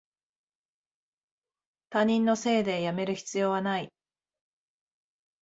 [1.91, 3.93] 他人のせいでやめる必要はない